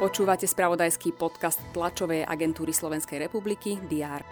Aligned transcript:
Počúvate 0.00 0.48
spravodajský 0.48 1.12
podcast 1.12 1.60
tlačovej 1.76 2.24
agentúry 2.24 2.72
Slovenskej 2.72 3.28
republiky 3.28 3.76
DR. 3.84 4.24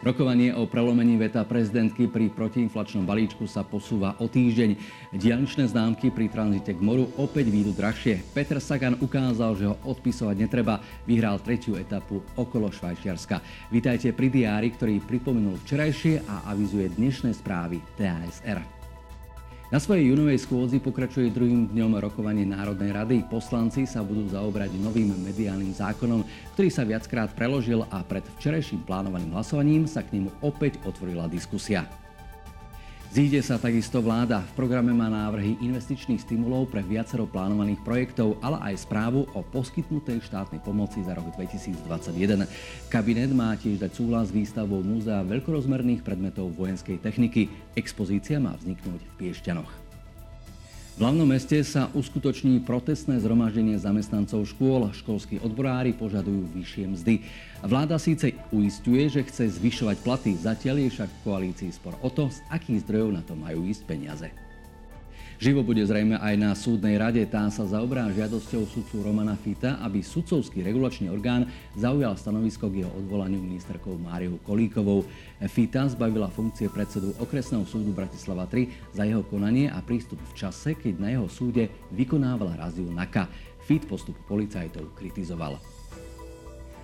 Rokovanie 0.00 0.56
o 0.56 0.64
prelomení 0.64 1.20
veta 1.20 1.44
prezidentky 1.44 2.08
pri 2.08 2.32
protiinflačnom 2.32 3.04
balíčku 3.04 3.44
sa 3.44 3.60
posúva 3.60 4.16
o 4.16 4.32
týždeň. 4.32 4.80
Dianičné 5.12 5.68
známky 5.68 6.08
pri 6.08 6.32
tranzite 6.32 6.72
k 6.72 6.80
moru 6.80 7.04
opäť 7.20 7.52
výjdu 7.52 7.76
drahšie. 7.76 8.24
Peter 8.32 8.56
Sagan 8.64 8.96
ukázal, 8.96 9.60
že 9.60 9.68
ho 9.68 9.76
odpisovať 9.84 10.36
netreba. 10.40 10.80
Vyhral 11.04 11.36
tretiu 11.44 11.76
etapu 11.76 12.24
okolo 12.32 12.72
Švajčiarska. 12.72 13.44
Vítajte 13.68 14.16
pri 14.16 14.32
diári, 14.32 14.72
ktorý 14.72 15.04
pripomenul 15.04 15.60
včerajšie 15.68 16.24
a 16.24 16.48
avizuje 16.48 16.96
dnešné 16.96 17.36
správy 17.36 17.84
TASR. 18.00 18.79
Na 19.70 19.78
svojej 19.78 20.10
junovej 20.10 20.42
schôdzi 20.42 20.82
pokračuje 20.82 21.30
druhým 21.30 21.70
dňom 21.70 22.02
rokovanie 22.02 22.42
Národnej 22.42 22.90
rady. 22.90 23.22
Poslanci 23.30 23.86
sa 23.86 24.02
budú 24.02 24.26
zaobrať 24.26 24.74
novým 24.74 25.14
mediálnym 25.22 25.70
zákonom, 25.70 26.26
ktorý 26.58 26.74
sa 26.74 26.82
viackrát 26.82 27.30
preložil 27.38 27.86
a 27.86 28.02
pred 28.02 28.26
včerajším 28.34 28.82
plánovaným 28.82 29.30
hlasovaním 29.30 29.86
sa 29.86 30.02
k 30.02 30.18
nemu 30.18 30.42
opäť 30.42 30.82
otvorila 30.82 31.30
diskusia. 31.30 31.86
Zíde 33.10 33.42
sa 33.42 33.58
takisto 33.58 33.98
vláda. 33.98 34.38
V 34.54 34.62
programe 34.62 34.94
má 34.94 35.10
návrhy 35.10 35.58
investičných 35.58 36.22
stimulov 36.22 36.70
pre 36.70 36.78
viacero 36.78 37.26
plánovaných 37.26 37.82
projektov, 37.82 38.38
ale 38.38 38.70
aj 38.70 38.86
správu 38.86 39.26
o 39.34 39.42
poskytnutej 39.42 40.22
štátnej 40.22 40.62
pomoci 40.62 41.02
za 41.02 41.18
rok 41.18 41.26
2021. 41.34 42.46
Kabinet 42.86 43.34
má 43.34 43.50
tiež 43.58 43.82
dať 43.82 43.98
súhlas 43.98 44.30
s 44.30 44.36
výstavbou 44.38 44.86
múzea 44.86 45.26
veľkorozmerných 45.26 46.06
predmetov 46.06 46.54
vojenskej 46.54 47.02
techniky. 47.02 47.50
Expozícia 47.74 48.38
má 48.38 48.54
vzniknúť 48.54 49.02
v 49.02 49.12
Piešťanoch. 49.18 49.89
V 51.00 51.08
hlavnom 51.08 51.32
meste 51.32 51.56
sa 51.64 51.88
uskutoční 51.96 52.60
protestné 52.60 53.16
zhromaždenie 53.24 53.80
zamestnancov 53.80 54.44
škôl. 54.52 54.92
Školskí 54.92 55.40
odborári 55.40 55.96
požadujú 55.96 56.52
vyššie 56.52 56.84
mzdy. 56.92 57.14
Vláda 57.64 57.96
síce 57.96 58.36
uistuje, 58.52 59.08
že 59.08 59.24
chce 59.24 59.48
zvyšovať 59.48 59.96
platy, 60.04 60.36
zatiaľ 60.36 60.84
je 60.84 61.00
však 61.00 61.08
v 61.08 61.22
koalícii 61.24 61.72
spor 61.72 61.96
o 62.04 62.12
to, 62.12 62.28
z 62.28 62.44
akých 62.52 62.84
zdrojov 62.84 63.16
na 63.16 63.24
to 63.24 63.32
majú 63.32 63.64
ísť 63.64 63.88
peniaze. 63.88 64.28
Živo 65.40 65.64
bude 65.64 65.80
zrejme 65.80 66.20
aj 66.20 66.36
na 66.36 66.52
súdnej 66.52 67.00
rade. 67.00 67.24
Tá 67.24 67.48
sa 67.48 67.64
zaobrá 67.64 68.04
žiadosťou 68.12 68.60
sudcu 68.68 69.00
Romana 69.00 69.40
Fita, 69.40 69.80
aby 69.80 70.04
sudcovský 70.04 70.60
regulačný 70.60 71.08
orgán 71.08 71.48
zaujal 71.80 72.12
stanovisko 72.20 72.68
k 72.68 72.84
jeho 72.84 72.92
odvolaniu 72.92 73.40
ministerkou 73.40 73.96
Máriou 73.96 74.36
Kolíkovou. 74.44 75.08
Fita 75.48 75.88
zbavila 75.88 76.28
funkcie 76.28 76.68
predsedu 76.68 77.16
okresného 77.16 77.64
súdu 77.64 77.88
Bratislava 77.88 78.44
3 78.44 78.92
za 78.92 79.08
jeho 79.08 79.24
konanie 79.24 79.72
a 79.72 79.80
prístup 79.80 80.20
v 80.20 80.36
čase, 80.36 80.76
keď 80.76 81.00
na 81.00 81.08
jeho 81.08 81.24
súde 81.32 81.72
vykonávala 81.88 82.60
raziu 82.60 82.92
NAKA. 82.92 83.24
Fit 83.64 83.88
postup 83.88 84.20
policajtov 84.28 84.92
kritizoval. 84.92 85.79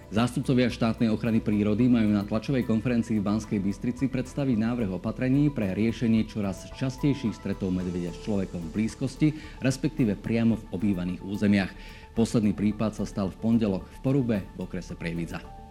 Zástupcovia 0.07 0.71
štátnej 0.71 1.11
ochrany 1.11 1.43
prírody 1.43 1.91
majú 1.91 2.15
na 2.15 2.23
tlačovej 2.23 2.63
konferencii 2.63 3.19
v 3.19 3.27
Banskej 3.27 3.59
Bystrici 3.59 4.07
predstaviť 4.07 4.55
návrh 4.55 5.03
opatrení 5.03 5.51
pre 5.51 5.75
riešenie 5.75 6.31
čoraz 6.31 6.71
častejších 6.79 7.35
stretov 7.35 7.75
medvedia 7.75 8.15
s 8.15 8.23
človekom 8.23 8.71
v 8.71 8.75
blízkosti, 8.79 9.35
respektíve 9.59 10.15
priamo 10.15 10.63
v 10.63 10.69
obývaných 10.79 11.27
územiach. 11.27 11.75
Posledný 12.15 12.55
prípad 12.55 13.03
sa 13.03 13.05
stal 13.05 13.35
v 13.35 13.39
pondelok 13.43 13.83
v 13.83 13.99
Porube 14.07 14.39
v 14.55 14.59
okrese 14.63 14.95
Prievidza. 14.95 15.66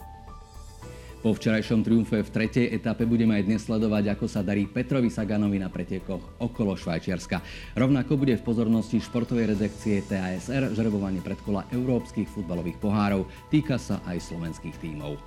Po 1.25 1.33
včerajšom 1.33 1.81
triumfe 1.81 2.21
v 2.21 2.29
tretej 2.29 2.69
etape 2.69 3.01
budeme 3.09 3.33
aj 3.33 3.49
dnes 3.49 3.65
sledovať, 3.65 4.13
ako 4.13 4.29
sa 4.29 4.45
darí 4.45 4.69
Petrovi 4.69 5.09
Saganovi 5.09 5.57
na 5.57 5.73
pretekoch 5.73 6.37
okolo 6.37 6.77
Švajčiarska. 6.77 7.41
Rovnako 7.73 8.13
bude 8.13 8.37
v 8.37 8.45
pozornosti 8.45 9.01
športovej 9.01 9.57
redekcie 9.57 10.05
TASR 10.05 10.77
žrebovanie 10.77 11.25
predkola 11.25 11.65
európskych 11.73 12.29
futbalových 12.29 12.77
pohárov. 12.77 13.25
Týka 13.49 13.81
sa 13.81 14.05
aj 14.05 14.21
slovenských 14.21 14.77
tímov. 14.77 15.17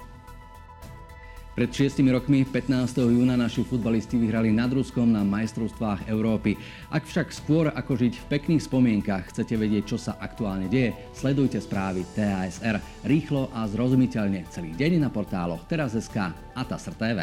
Pred 1.59 1.75
šiestimi 1.75 2.15
rokmi, 2.15 2.47
15. 2.47 3.11
júna, 3.11 3.35
naši 3.35 3.67
futbalisti 3.67 4.15
vyhrali 4.15 4.55
nad 4.55 4.71
Ruskom 4.71 5.11
na 5.11 5.27
majstrovstvách 5.27 6.07
Európy. 6.07 6.55
Ak 6.87 7.03
však 7.03 7.35
skôr 7.35 7.75
ako 7.75 7.99
žiť 7.99 8.15
v 8.15 8.29
pekných 8.31 8.63
spomienkach 8.63 9.35
chcete 9.35 9.59
vedieť, 9.59 9.91
čo 9.91 9.99
sa 9.99 10.23
aktuálne 10.23 10.71
deje, 10.71 10.95
sledujte 11.19 11.59
správy 11.59 12.07
TASR 12.15 12.79
rýchlo 13.11 13.51
a 13.51 13.67
zrozumiteľne 13.67 14.47
celý 14.55 14.71
deň 14.79 15.03
na 15.03 15.11
portáloch 15.11 15.67
Teraz.sk 15.67 16.31
a 16.31 16.63
TASR 16.63 16.95
TV. 16.95 17.19